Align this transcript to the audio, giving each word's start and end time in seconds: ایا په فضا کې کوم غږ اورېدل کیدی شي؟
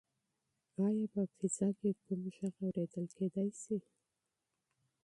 ایا 0.83 1.05
په 1.13 1.21
فضا 1.35 1.67
کې 1.79 1.89
کوم 2.03 2.21
غږ 2.35 2.55
اورېدل 2.63 3.05
کیدی 3.15 3.47
شي؟ 3.61 3.77